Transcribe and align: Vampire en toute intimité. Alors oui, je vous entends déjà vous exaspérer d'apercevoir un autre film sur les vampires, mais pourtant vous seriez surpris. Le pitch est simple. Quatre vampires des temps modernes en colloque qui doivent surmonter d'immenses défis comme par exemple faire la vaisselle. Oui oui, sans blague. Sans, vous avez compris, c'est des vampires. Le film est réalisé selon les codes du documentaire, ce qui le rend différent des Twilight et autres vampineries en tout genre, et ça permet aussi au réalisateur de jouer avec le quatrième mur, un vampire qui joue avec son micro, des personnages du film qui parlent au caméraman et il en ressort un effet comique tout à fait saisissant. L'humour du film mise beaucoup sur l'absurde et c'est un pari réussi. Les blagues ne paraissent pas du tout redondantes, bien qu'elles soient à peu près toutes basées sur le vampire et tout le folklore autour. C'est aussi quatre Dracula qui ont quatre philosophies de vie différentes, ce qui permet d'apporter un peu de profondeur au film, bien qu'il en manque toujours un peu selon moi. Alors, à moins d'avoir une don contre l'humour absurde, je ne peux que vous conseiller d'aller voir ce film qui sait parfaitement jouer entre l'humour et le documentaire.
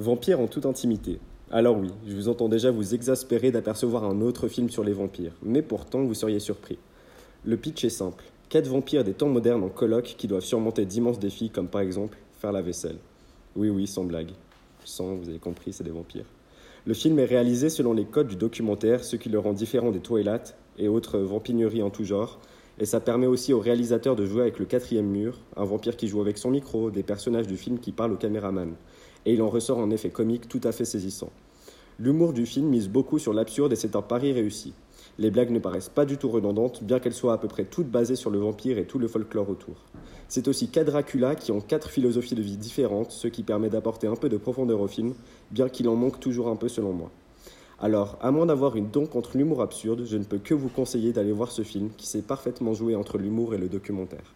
Vampire 0.00 0.38
en 0.38 0.46
toute 0.46 0.64
intimité. 0.64 1.18
Alors 1.50 1.76
oui, 1.76 1.90
je 2.06 2.14
vous 2.14 2.28
entends 2.28 2.48
déjà 2.48 2.70
vous 2.70 2.94
exaspérer 2.94 3.50
d'apercevoir 3.50 4.04
un 4.04 4.20
autre 4.20 4.46
film 4.46 4.70
sur 4.70 4.84
les 4.84 4.92
vampires, 4.92 5.32
mais 5.42 5.60
pourtant 5.60 6.04
vous 6.04 6.14
seriez 6.14 6.38
surpris. 6.38 6.78
Le 7.44 7.56
pitch 7.56 7.82
est 7.82 7.88
simple. 7.88 8.22
Quatre 8.48 8.68
vampires 8.68 9.02
des 9.02 9.12
temps 9.12 9.28
modernes 9.28 9.64
en 9.64 9.68
colloque 9.68 10.14
qui 10.16 10.28
doivent 10.28 10.44
surmonter 10.44 10.84
d'immenses 10.84 11.18
défis 11.18 11.50
comme 11.50 11.66
par 11.66 11.80
exemple 11.80 12.16
faire 12.38 12.52
la 12.52 12.62
vaisselle. 12.62 12.98
Oui 13.56 13.70
oui, 13.70 13.88
sans 13.88 14.04
blague. 14.04 14.30
Sans, 14.84 15.16
vous 15.16 15.30
avez 15.30 15.40
compris, 15.40 15.72
c'est 15.72 15.82
des 15.82 15.90
vampires. 15.90 16.26
Le 16.86 16.94
film 16.94 17.18
est 17.18 17.24
réalisé 17.24 17.68
selon 17.68 17.92
les 17.92 18.04
codes 18.04 18.28
du 18.28 18.36
documentaire, 18.36 19.02
ce 19.02 19.16
qui 19.16 19.30
le 19.30 19.40
rend 19.40 19.52
différent 19.52 19.90
des 19.90 19.98
Twilight 19.98 20.54
et 20.78 20.86
autres 20.86 21.18
vampineries 21.18 21.82
en 21.82 21.90
tout 21.90 22.04
genre, 22.04 22.38
et 22.78 22.86
ça 22.86 23.00
permet 23.00 23.26
aussi 23.26 23.52
au 23.52 23.58
réalisateur 23.58 24.14
de 24.14 24.24
jouer 24.24 24.42
avec 24.42 24.60
le 24.60 24.64
quatrième 24.64 25.08
mur, 25.08 25.40
un 25.56 25.64
vampire 25.64 25.96
qui 25.96 26.06
joue 26.06 26.20
avec 26.20 26.38
son 26.38 26.50
micro, 26.50 26.92
des 26.92 27.02
personnages 27.02 27.48
du 27.48 27.56
film 27.56 27.80
qui 27.80 27.90
parlent 27.90 28.12
au 28.12 28.16
caméraman 28.16 28.76
et 29.28 29.34
il 29.34 29.42
en 29.42 29.50
ressort 29.50 29.78
un 29.80 29.90
effet 29.90 30.08
comique 30.08 30.48
tout 30.48 30.62
à 30.64 30.72
fait 30.72 30.86
saisissant. 30.86 31.30
L'humour 31.98 32.32
du 32.32 32.46
film 32.46 32.68
mise 32.68 32.88
beaucoup 32.88 33.18
sur 33.18 33.34
l'absurde 33.34 33.74
et 33.74 33.76
c'est 33.76 33.94
un 33.94 34.00
pari 34.00 34.32
réussi. 34.32 34.72
Les 35.18 35.30
blagues 35.30 35.50
ne 35.50 35.58
paraissent 35.58 35.90
pas 35.90 36.06
du 36.06 36.16
tout 36.16 36.30
redondantes, 36.30 36.82
bien 36.82 36.98
qu'elles 36.98 37.12
soient 37.12 37.34
à 37.34 37.38
peu 37.38 37.46
près 37.46 37.66
toutes 37.66 37.90
basées 37.90 38.16
sur 38.16 38.30
le 38.30 38.38
vampire 38.38 38.78
et 38.78 38.86
tout 38.86 38.98
le 38.98 39.06
folklore 39.06 39.50
autour. 39.50 39.84
C'est 40.28 40.48
aussi 40.48 40.68
quatre 40.68 40.86
Dracula 40.86 41.34
qui 41.34 41.52
ont 41.52 41.60
quatre 41.60 41.90
philosophies 41.90 42.36
de 42.36 42.40
vie 42.40 42.56
différentes, 42.56 43.10
ce 43.10 43.28
qui 43.28 43.42
permet 43.42 43.68
d'apporter 43.68 44.06
un 44.06 44.16
peu 44.16 44.30
de 44.30 44.38
profondeur 44.38 44.80
au 44.80 44.88
film, 44.88 45.12
bien 45.50 45.68
qu'il 45.68 45.90
en 45.90 45.94
manque 45.94 46.20
toujours 46.20 46.48
un 46.48 46.56
peu 46.56 46.68
selon 46.68 46.94
moi. 46.94 47.10
Alors, 47.80 48.16
à 48.22 48.30
moins 48.30 48.46
d'avoir 48.46 48.76
une 48.76 48.88
don 48.88 49.04
contre 49.04 49.36
l'humour 49.36 49.60
absurde, 49.60 50.06
je 50.06 50.16
ne 50.16 50.24
peux 50.24 50.38
que 50.38 50.54
vous 50.54 50.70
conseiller 50.70 51.12
d'aller 51.12 51.32
voir 51.32 51.52
ce 51.52 51.62
film 51.62 51.90
qui 51.98 52.06
sait 52.06 52.22
parfaitement 52.22 52.72
jouer 52.72 52.96
entre 52.96 53.18
l'humour 53.18 53.52
et 53.52 53.58
le 53.58 53.68
documentaire. 53.68 54.34